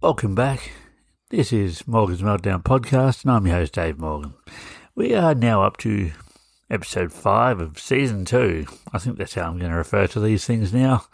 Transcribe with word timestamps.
Welcome 0.00 0.36
back. 0.36 0.70
This 1.30 1.52
is 1.52 1.88
Morgan's 1.88 2.22
Meltdown 2.22 2.62
Podcast, 2.62 3.24
and 3.24 3.32
I'm 3.32 3.48
your 3.48 3.56
host, 3.56 3.72
Dave 3.72 3.98
Morgan. 3.98 4.32
We 4.94 5.12
are 5.12 5.34
now 5.34 5.64
up 5.64 5.76
to 5.78 6.12
episode 6.70 7.12
five 7.12 7.58
of 7.58 7.80
season 7.80 8.24
two. 8.24 8.66
I 8.92 8.98
think 8.98 9.18
that's 9.18 9.34
how 9.34 9.48
I'm 9.48 9.58
going 9.58 9.72
to 9.72 9.76
refer 9.76 10.06
to 10.06 10.20
these 10.20 10.44
things 10.44 10.72
now. 10.72 11.06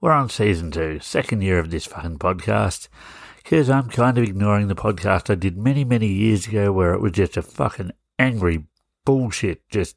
We're 0.00 0.10
on 0.10 0.30
season 0.30 0.72
two, 0.72 0.98
second 0.98 1.42
year 1.42 1.60
of 1.60 1.70
this 1.70 1.86
fucking 1.86 2.18
podcast, 2.18 2.88
because 3.36 3.70
I'm 3.70 3.88
kind 3.88 4.18
of 4.18 4.24
ignoring 4.24 4.66
the 4.66 4.74
podcast 4.74 5.30
I 5.30 5.36
did 5.36 5.56
many, 5.56 5.84
many 5.84 6.08
years 6.08 6.48
ago 6.48 6.72
where 6.72 6.92
it 6.92 7.00
was 7.00 7.12
just 7.12 7.36
a 7.36 7.42
fucking 7.42 7.92
angry 8.18 8.64
bullshit, 9.04 9.62
just 9.68 9.94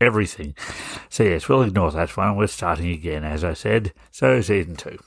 everything. 0.00 0.56
So, 1.08 1.22
yes, 1.22 1.48
we'll 1.48 1.62
ignore 1.62 1.92
that 1.92 2.16
one. 2.16 2.36
We're 2.36 2.48
starting 2.48 2.90
again, 2.90 3.22
as 3.22 3.44
I 3.44 3.52
said. 3.52 3.92
So, 4.10 4.40
season 4.40 4.74
two. 4.74 4.98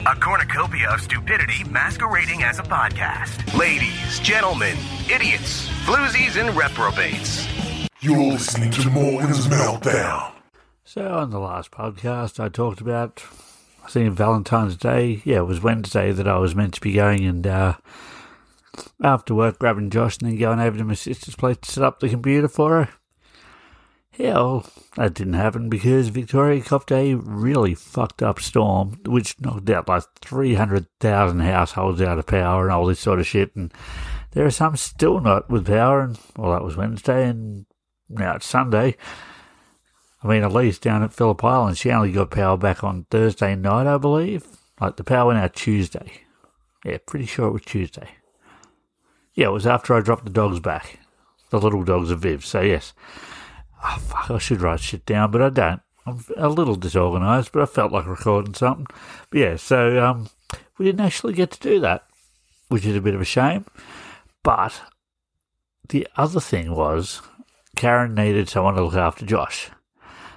A 0.00 0.14
cornucopia 0.16 0.90
of 0.90 1.00
stupidity 1.00 1.64
masquerading 1.70 2.42
as 2.42 2.58
a 2.58 2.62
podcast. 2.62 3.56
Ladies, 3.58 4.20
gentlemen, 4.20 4.76
idiots, 5.10 5.68
floozies, 5.84 6.38
and 6.40 6.54
reprobates. 6.56 7.46
You're 8.00 8.32
listening 8.32 8.70
to 8.72 8.90
Morgan's 8.90 9.46
Meltdown. 9.48 10.32
So, 10.84 11.08
on 11.18 11.30
the 11.30 11.40
last 11.40 11.70
podcast, 11.70 12.38
I 12.38 12.48
talked 12.48 12.80
about, 12.80 13.24
I 13.84 13.88
think 13.88 14.12
Valentine's 14.14 14.76
Day. 14.76 15.22
Yeah, 15.24 15.38
it 15.38 15.46
was 15.46 15.62
Wednesday 15.62 16.12
that 16.12 16.28
I 16.28 16.38
was 16.38 16.54
meant 16.54 16.74
to 16.74 16.80
be 16.80 16.92
going 16.92 17.24
and, 17.24 17.46
uh, 17.46 17.74
after 19.02 19.34
work, 19.34 19.58
grabbing 19.58 19.90
Josh 19.90 20.18
and 20.18 20.30
then 20.30 20.38
going 20.38 20.60
over 20.60 20.76
to 20.76 20.84
my 20.84 20.94
sister's 20.94 21.36
place 21.36 21.56
to 21.62 21.70
set 21.72 21.84
up 21.84 22.00
the 22.00 22.08
computer 22.10 22.48
for 22.48 22.84
her. 22.84 22.90
Yeah, 24.16 24.34
well, 24.34 24.66
that 24.96 25.12
didn't 25.12 25.34
happen 25.34 25.68
because 25.68 26.08
Victoria 26.08 26.62
copped 26.62 26.90
a 26.90 27.14
really 27.14 27.74
fucked 27.74 28.22
up 28.22 28.40
storm, 28.40 28.98
which 29.04 29.38
knocked 29.40 29.68
out 29.68 29.88
like 29.88 30.04
300,000 30.20 31.40
households 31.40 32.00
out 32.00 32.18
of 32.18 32.26
power 32.26 32.64
and 32.64 32.72
all 32.72 32.86
this 32.86 33.00
sort 33.00 33.20
of 33.20 33.26
shit. 33.26 33.54
And 33.54 33.72
there 34.32 34.46
are 34.46 34.50
some 34.50 34.76
still 34.76 35.20
not 35.20 35.50
with 35.50 35.66
power. 35.66 36.00
And, 36.00 36.18
well, 36.36 36.52
that 36.52 36.64
was 36.64 36.76
Wednesday 36.76 37.28
and 37.28 37.66
now 38.08 38.36
it's 38.36 38.46
Sunday. 38.46 38.96
I 40.22 40.28
mean, 40.28 40.42
at 40.42 40.52
least 40.52 40.80
down 40.80 41.02
at 41.02 41.12
Phillip 41.12 41.44
Island, 41.44 41.76
she 41.76 41.90
only 41.90 42.10
got 42.10 42.30
power 42.30 42.56
back 42.56 42.82
on 42.82 43.06
Thursday 43.10 43.54
night, 43.54 43.86
I 43.86 43.98
believe. 43.98 44.46
Like 44.80 44.96
the 44.96 45.04
power 45.04 45.26
went 45.26 45.40
out 45.40 45.54
Tuesday. 45.54 46.22
Yeah, 46.84 46.98
pretty 47.06 47.26
sure 47.26 47.48
it 47.48 47.52
was 47.52 47.62
Tuesday. 47.62 48.08
Yeah, 49.34 49.48
it 49.48 49.52
was 49.52 49.66
after 49.66 49.94
I 49.94 50.00
dropped 50.00 50.24
the 50.24 50.30
dogs 50.30 50.60
back. 50.60 51.00
The 51.50 51.60
little 51.60 51.84
dogs 51.84 52.10
of 52.10 52.20
Viv. 52.20 52.44
So, 52.44 52.62
yes. 52.62 52.94
Oh, 53.84 53.98
fuck, 53.98 54.30
I 54.30 54.38
should 54.38 54.60
write 54.60 54.80
shit 54.80 55.06
down, 55.06 55.30
but 55.30 55.42
I 55.42 55.50
don't. 55.50 55.80
I'm 56.06 56.24
a 56.36 56.48
little 56.48 56.76
disorganised, 56.76 57.50
but 57.52 57.62
I 57.62 57.66
felt 57.66 57.92
like 57.92 58.06
recording 58.06 58.54
something. 58.54 58.86
But 59.30 59.38
yeah, 59.38 59.56
so 59.56 60.04
um, 60.04 60.28
we 60.78 60.86
didn't 60.86 61.04
actually 61.04 61.32
get 61.34 61.50
to 61.52 61.60
do 61.60 61.80
that, 61.80 62.04
which 62.68 62.86
is 62.86 62.96
a 62.96 63.00
bit 63.00 63.14
of 63.14 63.20
a 63.20 63.24
shame. 63.24 63.66
But 64.44 64.82
the 65.88 66.06
other 66.16 66.40
thing 66.40 66.74
was, 66.74 67.22
Karen 67.74 68.14
needed 68.14 68.48
someone 68.48 68.74
to 68.74 68.84
look 68.84 68.94
after 68.94 69.26
Josh. 69.26 69.70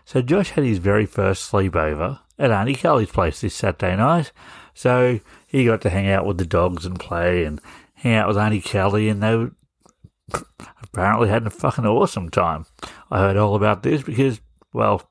So 0.06 0.24
Josh 0.24 0.52
had 0.52 0.64
his 0.64 0.80
very 0.80 1.06
first 1.06 1.52
sleepover 1.52 2.20
at 2.40 2.52
Auntie 2.52 2.74
Kelly's 2.74 3.12
place 3.12 3.42
this 3.42 3.54
Saturday 3.54 3.96
night. 3.96 4.32
So 4.74 5.20
he 5.46 5.66
got 5.66 5.82
to 5.82 5.90
hang 5.92 6.10
out 6.10 6.26
with 6.26 6.40
the 6.40 6.46
dogs 6.46 6.86
and 6.86 7.00
play 7.00 7.44
and 7.44 7.62
hang 7.94 8.16
out 8.16 8.28
with 8.28 8.38
Auntie 8.38 8.62
Kelly, 8.62 9.08
and 9.08 9.22
they 9.22 9.50
apparently 10.84 11.30
had 11.30 11.46
a 11.46 11.50
fucking 11.52 11.86
awesome 11.86 12.30
time. 12.30 12.66
I 13.12 13.20
heard 13.20 13.38
all 13.38 13.56
about 13.56 13.84
this 13.84 14.02
because, 14.04 14.42
well, 14.74 15.10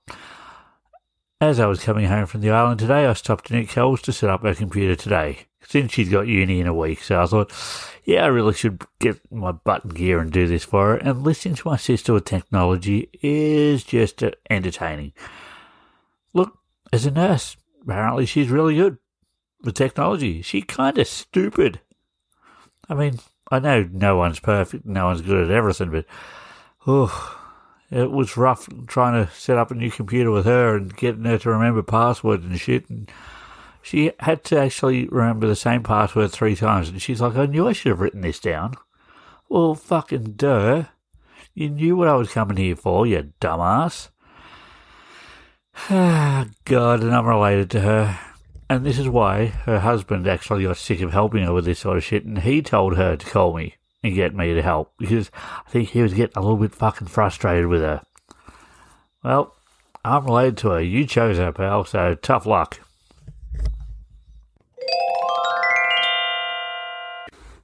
as 1.40 1.60
I 1.60 1.66
was 1.66 1.82
coming 1.82 2.06
home 2.06 2.26
from 2.26 2.40
the 2.40 2.50
island 2.50 2.80
today, 2.80 3.06
I 3.06 3.12
stopped 3.12 3.50
in 3.50 3.58
at 3.58 3.68
Kells 3.68 4.02
to 4.02 4.12
set 4.12 4.30
up 4.30 4.42
her 4.42 4.54
computer 4.54 4.96
today. 4.96 5.46
Since 5.60 5.92
she's 5.92 6.08
got 6.08 6.26
uni 6.26 6.60
in 6.60 6.66
a 6.66 6.72
week, 6.72 7.02
so 7.02 7.20
I 7.20 7.26
thought, 7.26 7.52
yeah, 8.04 8.24
I 8.24 8.28
really 8.28 8.54
should 8.54 8.82
get 9.00 9.20
my 9.30 9.52
button 9.52 9.90
gear 9.90 10.18
and 10.18 10.32
do 10.32 10.46
this 10.46 10.64
for 10.64 10.86
her. 10.88 10.96
And 10.96 11.22
listening 11.22 11.56
to 11.56 11.68
my 11.68 11.76
sister 11.76 12.14
with 12.14 12.24
technology 12.24 13.10
is 13.20 13.84
just 13.84 14.22
entertaining. 14.48 15.12
Look, 16.32 16.56
as 16.90 17.04
a 17.04 17.10
nurse, 17.10 17.56
apparently 17.82 18.24
she's 18.24 18.48
really 18.48 18.76
good 18.76 18.96
with 19.62 19.74
technology. 19.74 20.40
She 20.40 20.62
kind 20.62 20.96
of 20.96 21.06
stupid. 21.06 21.80
I 22.88 22.94
mean, 22.94 23.18
I 23.50 23.58
know 23.58 23.88
no 23.90 24.16
one's 24.16 24.40
perfect, 24.40 24.84
no 24.84 25.06
one's 25.06 25.22
good 25.22 25.44
at 25.44 25.50
everything, 25.50 25.90
but 25.90 26.04
oh, 26.86 27.38
it 27.90 28.10
was 28.10 28.36
rough 28.36 28.68
trying 28.86 29.24
to 29.24 29.32
set 29.32 29.56
up 29.56 29.70
a 29.70 29.74
new 29.74 29.90
computer 29.90 30.30
with 30.30 30.44
her 30.44 30.76
and 30.76 30.94
getting 30.94 31.24
her 31.24 31.38
to 31.38 31.50
remember 31.50 31.82
passwords 31.82 32.44
and 32.44 32.60
shit. 32.60 32.88
And 32.90 33.10
she 33.80 34.12
had 34.20 34.44
to 34.44 34.60
actually 34.60 35.06
remember 35.06 35.46
the 35.46 35.56
same 35.56 35.82
password 35.82 36.30
three 36.30 36.54
times. 36.54 36.90
And 36.90 37.00
she's 37.00 37.20
like, 37.20 37.36
I 37.36 37.46
knew 37.46 37.66
I 37.66 37.72
should 37.72 37.90
have 37.90 38.00
written 38.00 38.20
this 38.20 38.40
down. 38.40 38.74
Well, 39.48 39.74
fucking 39.74 40.34
duh. 40.36 40.84
You 41.54 41.70
knew 41.70 41.96
what 41.96 42.08
I 42.08 42.14
was 42.14 42.30
coming 42.30 42.58
here 42.58 42.76
for, 42.76 43.06
you 43.06 43.32
dumbass. 43.40 44.10
Ah, 45.88 46.46
God, 46.64 47.02
and 47.02 47.14
I'm 47.14 47.26
related 47.26 47.70
to 47.70 47.80
her. 47.80 48.18
And 48.70 48.84
this 48.84 48.98
is 48.98 49.08
why 49.08 49.46
her 49.46 49.80
husband 49.80 50.26
actually 50.26 50.64
got 50.64 50.76
sick 50.76 51.00
of 51.00 51.12
helping 51.12 51.44
her 51.44 51.52
with 51.52 51.64
this 51.64 51.78
sort 51.80 51.96
of 51.96 52.04
shit, 52.04 52.24
and 52.24 52.38
he 52.40 52.60
told 52.60 52.96
her 52.96 53.16
to 53.16 53.26
call 53.26 53.54
me 53.56 53.76
and 54.02 54.14
get 54.14 54.34
me 54.34 54.52
to 54.54 54.62
help 54.62 54.92
because 54.98 55.30
I 55.66 55.70
think 55.70 55.88
he 55.90 56.02
was 56.02 56.14
getting 56.14 56.36
a 56.36 56.40
little 56.40 56.58
bit 56.58 56.74
fucking 56.74 57.08
frustrated 57.08 57.66
with 57.66 57.80
her. 57.80 58.02
Well, 59.24 59.54
I'm 60.04 60.24
related 60.24 60.58
to 60.58 60.70
her. 60.70 60.82
You 60.82 61.06
chose 61.06 61.38
her, 61.38 61.52
pal, 61.52 61.84
so 61.84 62.14
tough 62.14 62.46
luck. 62.46 62.80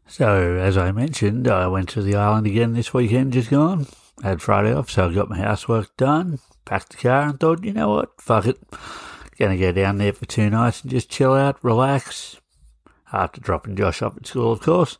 So, 0.06 0.56
as 0.56 0.78
I 0.78 0.92
mentioned, 0.92 1.48
I 1.48 1.66
went 1.66 1.88
to 1.90 2.02
the 2.02 2.14
island 2.14 2.46
again 2.46 2.72
this 2.72 2.94
weekend, 2.94 3.32
just 3.32 3.50
gone. 3.50 3.86
Had 4.22 4.40
Friday 4.40 4.72
off, 4.72 4.90
so 4.90 5.08
I 5.08 5.12
got 5.12 5.28
my 5.28 5.38
housework 5.38 5.96
done, 5.96 6.38
packed 6.64 6.90
the 6.90 6.96
car, 6.98 7.22
and 7.22 7.40
thought, 7.40 7.64
you 7.64 7.72
know 7.72 7.90
what, 7.90 8.20
fuck 8.20 8.46
it. 8.46 8.58
Gonna 9.38 9.56
go 9.56 9.72
down 9.72 9.98
there 9.98 10.12
for 10.12 10.26
two 10.26 10.50
nights 10.50 10.82
and 10.82 10.90
just 10.90 11.10
chill 11.10 11.34
out, 11.34 11.62
relax. 11.62 12.40
After 13.12 13.40
dropping 13.40 13.76
Josh 13.76 14.02
off 14.02 14.16
at 14.16 14.26
school, 14.26 14.52
of 14.52 14.60
course. 14.60 14.98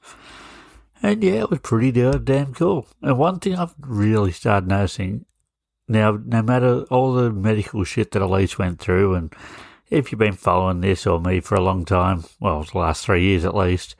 And 1.02 1.22
yeah, 1.22 1.40
it 1.40 1.50
was 1.50 1.60
pretty 1.60 1.92
damn 1.92 2.54
cool. 2.54 2.86
And 3.02 3.18
one 3.18 3.38
thing 3.38 3.56
I've 3.56 3.74
really 3.80 4.32
started 4.32 4.68
noticing 4.68 5.26
now, 5.86 6.18
no 6.24 6.42
matter 6.42 6.82
all 6.84 7.12
the 7.12 7.30
medical 7.30 7.84
shit 7.84 8.12
that 8.12 8.22
Elise 8.22 8.58
went 8.58 8.80
through, 8.80 9.14
and 9.14 9.34
if 9.90 10.10
you've 10.10 10.18
been 10.18 10.32
following 10.32 10.80
this 10.80 11.06
or 11.06 11.20
me 11.20 11.40
for 11.40 11.56
a 11.56 11.60
long 11.60 11.84
time, 11.84 12.24
well, 12.40 12.62
the 12.62 12.78
last 12.78 13.04
three 13.04 13.22
years 13.22 13.44
at 13.44 13.54
least, 13.54 13.94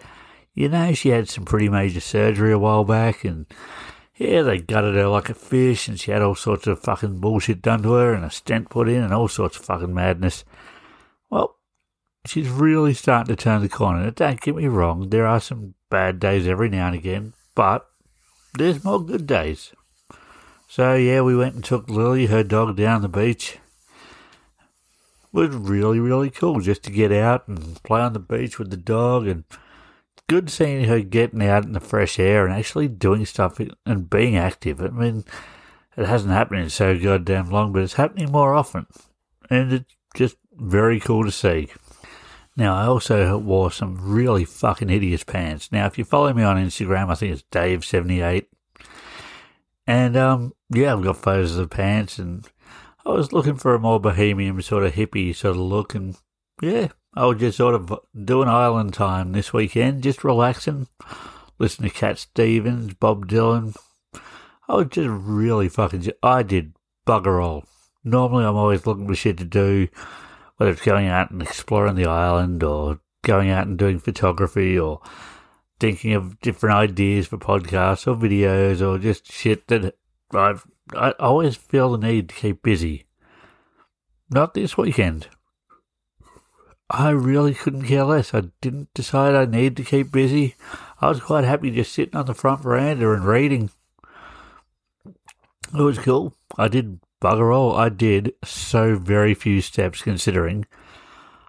you 0.55 0.69
know 0.69 0.95
she 0.95 1.11
had 1.11 1.29
some 1.29 1.45
pretty 1.45 1.69
major 1.69 2.01
surgery 2.01 2.53
a 2.53 2.59
while 2.59 2.85
back, 2.85 3.25
and 3.25 3.47
yeah, 4.17 4.43
they 4.43 4.59
gutted 4.59 4.95
her 4.95 5.09
like 5.09 5.29
a 5.29 5.35
fish, 5.35 5.89
and 5.89 5.99
she 5.99 6.11
had 6.11 6.23
all 6.23 6.35
sorts 6.35 6.67
of 6.67 6.81
fucking 6.81 7.19
bullshit 7.19 7.63
done 7.63 7.83
to 7.83 7.93
her, 7.95 8.15
and 8.15 8.25
a 8.25 8.31
stent 8.31 8.71
put 8.71 8.89
in, 8.89 9.03
and 9.03 9.13
all 9.13 9.29
sorts 9.29 9.57
of 9.57 9.65
fucking 9.65 9.93
madness. 9.93 10.45
Well, 11.31 11.57
she's 12.25 12.49
really 12.49 12.95
starting 12.95 13.35
to 13.35 13.43
turn 13.43 13.63
the 13.63 13.69
corner. 13.69 14.11
Don't 14.11 14.41
get 14.41 14.55
me 14.55 14.67
wrong, 14.67 15.11
there 15.11 15.27
are 15.27 15.41
some 15.41 15.75
bad 15.91 16.21
days 16.21 16.47
every 16.47 16.69
now 16.69 16.87
and 16.87 16.95
again, 16.95 17.33
but 17.55 17.87
there's 18.57 18.85
more 18.85 19.05
good 19.05 19.27
days. 19.27 19.73
So 20.69 20.95
yeah, 20.95 21.21
we 21.21 21.37
went 21.37 21.55
and 21.55 21.65
took 21.65 21.89
Lily, 21.89 22.27
her 22.27 22.43
dog, 22.43 22.77
down 22.77 23.03
the 23.03 23.09
beach. 23.09 23.59
It 25.33 25.39
was 25.39 25.51
really, 25.51 25.99
really 25.99 26.31
cool 26.31 26.61
just 26.61 26.85
to 26.85 26.91
get 26.91 27.11
out 27.11 27.49
and 27.49 27.83
play 27.83 28.01
on 28.01 28.13
the 28.13 28.21
beach 28.21 28.59
with 28.59 28.71
the 28.71 28.77
dog 28.77 29.27
and 29.27 29.45
good 30.29 30.51
seeing 30.51 30.85
her 30.85 31.01
getting 31.01 31.43
out 31.43 31.65
in 31.65 31.73
the 31.73 31.81
fresh 31.81 32.19
air 32.19 32.47
and 32.47 32.55
actually 32.55 32.89
doing 32.89 33.27
stuff 33.27 33.61
and 33.87 34.11
being 34.11 34.37
active. 34.37 34.81
I 34.81 34.89
mean, 34.89 35.25
it 35.97 36.07
hasn't 36.07 36.33
happened 36.33 36.61
in 36.61 36.71
so 36.71 36.99
goddamn 36.99 37.51
long, 37.51 37.73
but 37.73 37.83
it's 37.83 37.95
happening 37.95 38.33
more 38.33 38.55
often. 38.55 38.87
And 39.51 39.73
it's 39.73 39.97
just 40.15 40.37
very 40.53 41.01
cool 41.01 41.25
to 41.25 41.31
see. 41.31 41.69
Now, 42.57 42.77
I 42.77 42.87
also 42.87 43.37
wore 43.39 43.73
some 43.73 43.99
really 44.01 44.45
fucking 44.45 44.89
hideous 44.89 45.25
pants. 45.25 45.73
Now, 45.73 45.87
if 45.87 45.99
you 45.99 46.05
follow 46.05 46.33
me 46.33 46.45
on 46.45 46.57
Instagram, 46.57 47.11
I 47.11 47.15
think 47.17 47.33
it's 47.33 47.45
Dave78. 47.51 48.47
And, 49.87 50.17
um, 50.17 50.53
yeah, 50.71 50.95
I've 50.95 51.03
got 51.03 51.17
photos 51.17 51.57
of 51.57 51.69
the 51.69 51.77
pants, 51.77 52.19
and 52.19 52.49
I 53.05 53.11
was 53.11 53.33
looking 53.33 53.57
for 53.57 53.75
a 53.75 53.81
more 53.81 54.01
bohemian 54.01 54.61
sort 54.63 54.85
of 54.85 54.95
hippie 54.95 55.35
sort 55.35 55.57
of 55.57 55.63
look, 55.63 55.95
and 55.95 56.17
yeah, 56.63 56.89
I 57.15 57.27
was 57.27 57.39
just 57.39 57.57
sort 57.57 57.75
of 57.75 57.93
doing 58.25 58.49
island 58.49 58.95
time 58.95 59.33
this 59.33 59.53
weekend, 59.53 60.03
just 60.03 60.25
relaxing, 60.25 60.89
listening 61.59 61.91
to 61.91 61.97
Cat 61.97 62.19
Stevens, 62.19 62.95
Bob 62.95 63.29
Dylan. 63.29 63.77
I 64.69 64.77
was 64.77 64.89
just 64.91 65.09
really 65.11 65.69
fucking, 65.69 66.09
I 66.23 66.43
did 66.43 66.75
bugger 67.07 67.43
all. 67.43 67.65
Normally, 68.03 68.45
I'm 68.45 68.57
always 68.57 68.87
looking 68.87 69.07
for 69.07 69.15
shit 69.15 69.39
to 69.39 69.45
do 69.45 69.89
whether 70.57 70.71
it's 70.71 70.83
going 70.83 71.09
out 71.09 71.31
and 71.31 71.43
exploring 71.43 71.97
the 71.97 72.07
island 72.07 72.63
or 72.63 73.01
going 73.23 73.51
out 73.51 73.67
and 73.67 73.79
doing 73.79 73.99
photography 73.99 74.79
or 74.79 75.01
thinking 75.81 76.13
of 76.13 76.41
different 76.41 76.77
ideas 76.77 77.27
for 77.27 77.39
podcasts 77.39 78.07
or 78.07 78.15
videos 78.15 78.81
or 78.81 78.99
just 78.99 79.31
shit 79.31 79.67
that 79.69 79.97
I've, 80.33 80.65
I 80.95 81.11
always 81.19 81.57
feel 81.57 81.93
the 81.93 82.07
need 82.07 82.29
to 82.29 82.35
keep 82.35 82.63
busy. 82.63 83.07
Not 84.31 84.55
this 84.55 84.77
weekend. 84.77 85.29
I 86.91 87.11
really 87.11 87.55
couldn't 87.55 87.87
care 87.87 88.05
less. 88.05 88.35
I 88.35 88.45
didn't 88.61 88.93
decide 88.95 89.35
I 89.35 89.47
needed 89.47 89.77
to 89.79 89.85
keep 89.85 90.13
busy. 90.13 90.55
I 91.01 91.09
was 91.09 91.21
quite 91.21 91.45
happy 91.45 91.71
just 91.71 91.93
sitting 91.93 92.17
on 92.17 92.27
the 92.27 92.35
front 92.35 92.61
veranda 92.63 93.13
and 93.13 93.25
reading. 93.25 93.71
It 95.07 95.83
was 95.83 95.99
cool. 95.99 96.35
I 96.57 96.69
did 96.69 97.01
bugger 97.21 97.55
all. 97.55 97.75
I 97.75 97.89
did 97.89 98.35
so 98.45 98.97
very 98.97 99.35
few 99.35 99.61
steps 99.61 100.03
considering. 100.03 100.67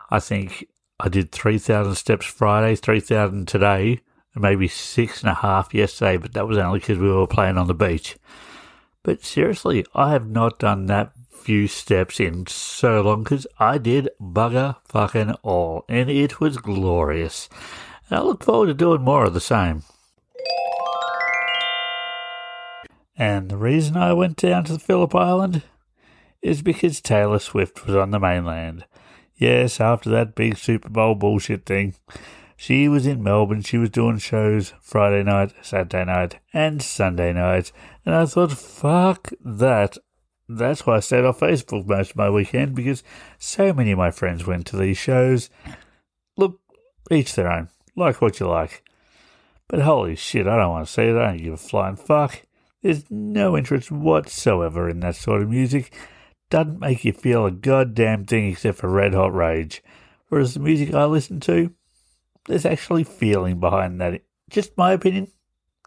I 0.10 0.20
think 0.20 0.68
I 1.00 1.10
did 1.10 1.32
3,000 1.32 1.96
steps 1.96 2.26
Friday, 2.26 2.76
3,000 2.76 3.48
today, 3.48 4.00
and 4.34 4.42
maybe 4.42 4.68
six 4.68 5.22
and 5.22 5.30
a 5.30 5.36
half 5.36 5.74
yesterday, 5.74 6.18
but 6.18 6.34
that 6.34 6.48
was 6.48 6.58
only 6.58 6.80
because 6.80 6.98
we 6.98 7.12
were 7.12 7.28
playing 7.28 7.58
on 7.58 7.68
the 7.68 7.74
beach. 7.74 8.16
But 9.04 9.24
seriously, 9.24 9.86
I 9.94 10.12
have 10.12 10.30
not 10.30 10.60
done 10.60 10.86
that 10.88 11.12
few 11.36 11.68
steps 11.68 12.20
in 12.20 12.48
so 12.48 13.02
long 13.02 13.24
because 13.24 13.46
I 13.60 13.78
did 13.78 14.10
bugger 14.22 14.78
fucking 14.86 15.32
all, 15.44 15.86
and 15.88 16.10
it 16.10 16.40
was 16.40 16.58
glorious. 16.58 17.50
And 18.10 18.20
I 18.20 18.22
look 18.24 18.44
forward 18.44 18.68
to 18.68 18.74
doing 18.74 19.02
more 19.02 19.26
of 19.26 19.34
the 19.34 19.40
same. 19.40 19.84
And 23.18 23.50
the 23.50 23.58
reason 23.58 23.96
I 23.96 24.14
went 24.14 24.38
down 24.38 24.64
to 24.66 24.74
the 24.74 24.80
Phillip 24.80 25.16
Island 25.16 25.64
is 26.42 26.62
because 26.62 27.02
Taylor 27.02 27.40
Swift 27.40 27.86
was 27.86 27.96
on 27.96 28.12
the 28.12 28.20
mainland. 28.20 28.86
Yes, 29.38 29.80
after 29.80 30.10
that 30.12 30.36
big 30.36 30.58
Super 30.58 30.90
Bowl 30.90 31.16
bullshit 31.16 31.66
thing, 31.66 31.96
she 32.58 32.88
was 32.88 33.06
in 33.06 33.24
Melbourne. 33.24 33.62
She 33.62 33.78
was 33.78 33.90
doing 33.90 34.18
shows 34.18 34.74
Friday 34.82 35.24
night, 35.24 35.54
Saturday 35.62 36.06
night, 36.06 36.40
and 36.54 36.82
Sunday 36.82 37.34
night. 37.34 37.72
And 38.06 38.16
I 38.16 38.26
thought, 38.26 38.54
fuck 38.54 39.32
that. 39.44 39.98
That's 40.48 40.86
why 40.86 40.98
I 40.98 41.00
stayed 41.00 41.26
off 41.26 41.40
Facebook 41.40 41.88
most 41.88 42.12
of 42.12 42.18
my 42.18 42.30
weekend 42.30 42.76
because 42.76 43.04
so 43.40 43.74
many 43.74 43.92
of 43.92 43.98
my 43.98 44.12
friends 44.12 44.46
went 44.46 44.68
to 44.68 44.78
these 44.78 44.98
shows. 44.98 45.50
Look, 46.38 46.60
each 47.10 47.34
their 47.34 47.52
own. 47.52 47.70
Like 47.96 48.22
what 48.22 48.40
you 48.40 48.48
like. 48.48 48.84
But 49.68 49.82
holy 49.82 50.16
shit, 50.16 50.48
I 50.48 50.58
don't 50.58 50.72
want 50.72 50.86
to 50.86 50.94
see 50.94 51.04
it. 51.04 51.16
I 51.16 51.30
don't 51.30 51.44
give 51.44 51.54
a 51.54 51.58
flying 51.58 51.96
fuck. 51.96 52.44
There's 52.84 53.10
no 53.10 53.58
interest 53.58 53.90
whatsoever 53.90 54.88
in 54.88 55.00
that 55.00 55.16
sort 55.16 55.42
of 55.42 55.50
music. 55.50 55.92
Doesn't 56.52 56.80
make 56.80 57.04
you 57.04 57.14
feel 57.14 57.48
a 57.48 57.52
goddamn 57.52 58.26
thing 58.26 58.50
except 58.50 58.78
for 58.78 58.90
red 58.90 59.16
hot 59.16 59.34
rage. 59.34 59.82
Whereas 60.30 60.54
the 60.54 60.60
music 60.60 60.94
I 60.94 61.06
listen 61.06 61.40
to, 61.42 61.74
there's 62.48 62.66
actually 62.66 63.04
feeling 63.04 63.60
behind 63.60 64.00
that. 64.02 64.22
Just 64.52 64.78
my 64.78 64.92
opinion. 64.92 65.32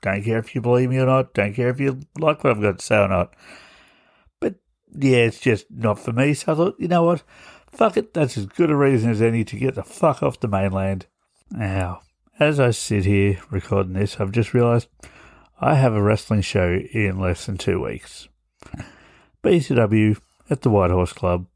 Don't 0.02 0.24
care 0.24 0.38
if 0.38 0.54
you 0.54 0.60
believe 0.60 0.90
me 0.90 0.98
or 0.98 1.06
not. 1.06 1.34
Don't 1.34 1.54
care 1.54 1.68
if 1.68 1.78
you 1.78 2.00
like 2.18 2.42
what 2.42 2.56
I've 2.56 2.62
got 2.62 2.80
to 2.80 2.84
say 2.84 2.98
or 2.98 3.08
not. 3.08 3.34
Yeah, 4.94 5.18
it's 5.18 5.40
just 5.40 5.66
not 5.70 5.98
for 5.98 6.12
me. 6.12 6.34
So 6.34 6.52
I 6.52 6.54
thought, 6.54 6.76
you 6.78 6.88
know 6.88 7.04
what? 7.04 7.22
Fuck 7.70 7.96
it. 7.96 8.14
That's 8.14 8.36
as 8.38 8.46
good 8.46 8.70
a 8.70 8.76
reason 8.76 9.10
as 9.10 9.22
any 9.22 9.44
to 9.44 9.56
get 9.56 9.74
the 9.74 9.82
fuck 9.82 10.22
off 10.22 10.40
the 10.40 10.48
mainland. 10.48 11.06
Now, 11.50 12.00
as 12.40 12.60
I 12.60 12.70
sit 12.70 13.04
here 13.04 13.40
recording 13.50 13.94
this, 13.94 14.18
I've 14.18 14.32
just 14.32 14.54
realised 14.54 14.88
I 15.60 15.74
have 15.74 15.94
a 15.94 16.02
wrestling 16.02 16.42
show 16.42 16.78
in 16.92 17.18
less 17.18 17.46
than 17.46 17.58
two 17.58 17.82
weeks. 17.82 18.28
BCW 19.42 20.18
at 20.50 20.62
the 20.62 20.70
White 20.70 20.90
Horse 20.90 21.12
Club, 21.12 21.46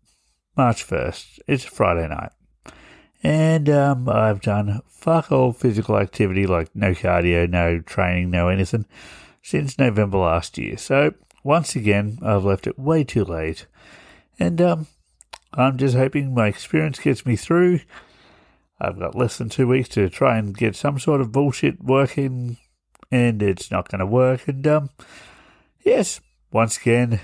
March 0.56 0.86
1st. 0.86 1.40
It's 1.46 1.64
a 1.64 1.70
Friday 1.70 2.08
night. 2.08 2.32
And 3.22 3.68
um, 3.68 4.08
I've 4.08 4.40
done 4.40 4.82
fuck 4.88 5.30
all 5.30 5.52
physical 5.52 5.96
activity 5.96 6.46
like 6.46 6.74
no 6.74 6.92
cardio, 6.92 7.48
no 7.48 7.80
training, 7.80 8.30
no 8.30 8.48
anything 8.48 8.86
since 9.42 9.78
November 9.78 10.18
last 10.18 10.58
year. 10.58 10.76
So 10.76 11.14
once 11.42 11.74
again, 11.76 12.18
I've 12.22 12.44
left 12.44 12.66
it 12.66 12.78
way 12.78 13.04
too 13.04 13.24
late. 13.24 13.66
And 14.38 14.60
um, 14.60 14.86
I'm 15.52 15.76
just 15.76 15.96
hoping 15.96 16.34
my 16.34 16.48
experience 16.48 16.98
gets 16.98 17.26
me 17.26 17.36
through. 17.36 17.80
I've 18.80 18.98
got 18.98 19.14
less 19.14 19.38
than 19.38 19.48
two 19.48 19.68
weeks 19.68 19.88
to 19.90 20.08
try 20.08 20.38
and 20.38 20.56
get 20.56 20.74
some 20.74 20.98
sort 20.98 21.20
of 21.20 21.30
bullshit 21.30 21.82
working, 21.82 22.56
and 23.10 23.42
it's 23.42 23.70
not 23.70 23.88
going 23.88 24.00
to 24.00 24.06
work. 24.06 24.48
And 24.48 24.66
um, 24.66 24.90
yes, 25.84 26.20
once 26.50 26.78
again, 26.78 27.20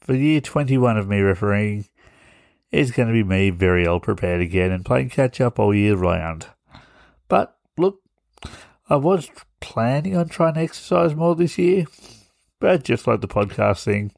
for 0.00 0.14
year 0.14 0.40
21 0.40 0.96
of 0.96 1.08
me 1.08 1.20
refereeing, 1.20 1.86
it's 2.70 2.90
going 2.90 3.08
to 3.08 3.14
be 3.14 3.24
me 3.24 3.50
very 3.50 3.84
ill 3.84 4.00
prepared 4.00 4.40
again 4.40 4.70
and 4.70 4.84
playing 4.84 5.10
catch 5.10 5.40
up 5.40 5.58
all 5.58 5.74
year 5.74 5.96
round. 5.96 6.46
But 7.28 7.56
look, 7.76 8.00
I 8.88 8.96
was 8.96 9.30
planning 9.60 10.16
on 10.16 10.28
trying 10.28 10.54
to 10.54 10.60
exercise 10.60 11.14
more 11.14 11.34
this 11.34 11.58
year, 11.58 11.86
but 12.62 12.84
just 12.84 13.08
like 13.08 13.20
the 13.20 13.26
podcast 13.26 13.82
thing, 13.82 14.12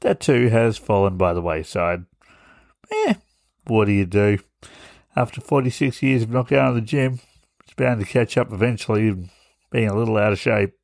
that 0.00 0.20
too 0.20 0.50
has 0.50 0.76
fallen 0.76 1.16
by 1.16 1.32
the 1.32 1.40
wayside. 1.40 2.04
Eh, 2.92 3.14
what 3.66 3.86
do 3.86 3.92
you 3.92 4.04
do? 4.04 4.38
After 5.16 5.40
46 5.40 6.02
years 6.02 6.22
of 6.22 6.30
not 6.30 6.48
going 6.48 6.74
to 6.74 6.78
the 6.78 6.86
gym, 6.86 7.20
it's 7.64 7.72
bound 7.72 8.00
to 8.00 8.06
catch 8.06 8.36
up 8.36 8.52
eventually, 8.52 9.30
being 9.70 9.88
a 9.88 9.96
little 9.96 10.18
out 10.18 10.34
of 10.34 10.38
shape. 10.38 10.74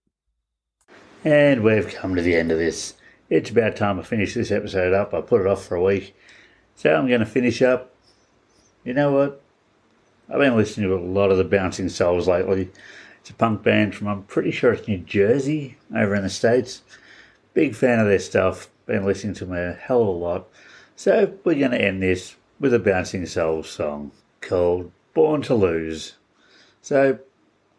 And 1.22 1.62
we've 1.62 1.86
come 1.86 2.16
to 2.16 2.22
the 2.22 2.34
end 2.34 2.50
of 2.50 2.56
this. 2.56 2.94
It's 3.28 3.50
about 3.50 3.76
time 3.76 4.00
I 4.00 4.04
finish 4.04 4.32
this 4.32 4.50
episode 4.50 4.94
up. 4.94 5.12
I 5.12 5.20
put 5.20 5.42
it 5.42 5.46
off 5.46 5.66
for 5.66 5.74
a 5.74 5.82
week. 5.82 6.16
So 6.76 6.94
I'm 6.94 7.08
going 7.08 7.20
to 7.20 7.26
finish 7.26 7.60
up. 7.60 7.94
You 8.84 8.94
know 8.94 9.12
what? 9.12 9.42
I've 10.30 10.38
been 10.38 10.56
listening 10.56 10.88
to 10.88 10.96
a 10.96 10.98
lot 10.98 11.30
of 11.30 11.36
the 11.36 11.44
Bouncing 11.44 11.90
Souls 11.90 12.26
lately. 12.26 12.70
It's 13.20 13.28
a 13.28 13.34
punk 13.34 13.62
band 13.62 13.94
from, 13.94 14.08
I'm 14.08 14.22
pretty 14.22 14.50
sure 14.50 14.72
it's 14.72 14.88
New 14.88 14.96
Jersey, 14.96 15.76
over 15.94 16.14
in 16.14 16.22
the 16.22 16.30
States. 16.30 16.80
Big 17.54 17.74
fan 17.74 17.98
of 18.00 18.06
their 18.06 18.18
stuff. 18.18 18.68
Been 18.86 19.04
listening 19.04 19.34
to 19.34 19.44
them 19.44 19.54
a 19.54 19.72
hell 19.74 20.02
of 20.02 20.08
a 20.08 20.10
lot. 20.10 20.48
So 20.96 21.34
we're 21.44 21.58
going 21.58 21.70
to 21.72 21.80
end 21.80 22.02
this 22.02 22.36
with 22.58 22.74
a 22.74 22.78
Bouncing 22.78 23.26
Souls 23.26 23.68
song 23.68 24.12
called 24.40 24.92
Born 25.14 25.42
to 25.42 25.54
Lose. 25.54 26.14
So 26.80 27.18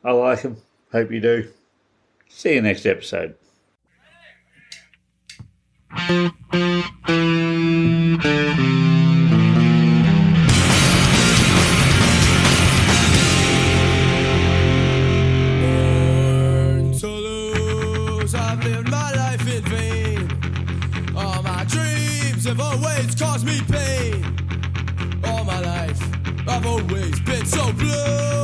I 0.04 0.12
like 0.12 0.42
them. 0.42 0.58
Hope 0.92 1.12
you 1.12 1.20
do. 1.20 1.50
See 2.28 2.54
you 2.54 2.62
next 2.62 2.86
episode. 2.86 3.36
Always 26.66 27.20
been 27.22 27.46
so 27.46 27.72
blue. 27.74 28.43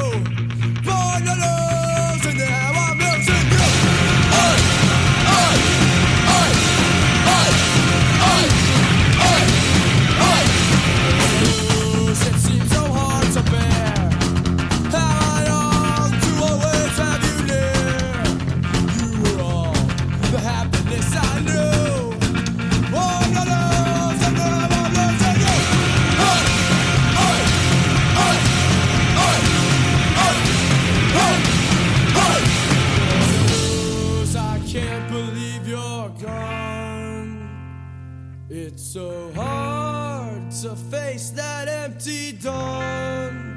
It's 38.50 38.84
so 38.84 39.32
hard 39.34 40.51
to 40.63 40.75
face 40.75 41.30
that 41.32 41.68
empty 41.68 42.32
dawn. 42.32 43.56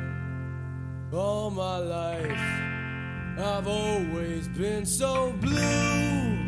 All 1.13 1.51
my 1.51 1.79
life, 1.79 2.39
I've 3.39 3.67
always 3.67 4.49
been 4.49 4.85
so 4.85 5.33
blue. 5.41 6.39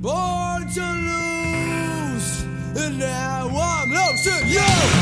Born 0.00 0.68
to 0.74 0.86
lose, 1.10 2.42
and 2.76 2.98
now 2.98 3.48
I'm 3.48 3.90
losing 3.90 4.48
you. 4.48 5.01